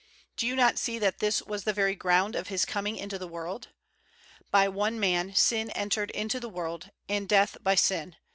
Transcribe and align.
Do 0.35 0.47
you 0.47 0.55
not 0.55 0.79
see 0.79 0.97
that 0.97 1.19
this 1.19 1.43
was 1.43 1.63
the 1.63 1.73
very 1.73 1.93
ground 1.93 2.35
of 2.35 2.47
His 2.47 2.65
coming 2.65 2.97
into 2.97 3.19
the 3.19 3.27
world? 3.27 3.67
"By 4.49 4.67
one 4.67 4.99
man 4.99 5.35
sin 5.35 5.69
entered 5.75 6.09
into 6.09 6.39
the 6.39 6.49
world, 6.49 6.89
and 7.07 7.29
death 7.29 7.57
by 7.61 7.75
sin. 7.75 8.15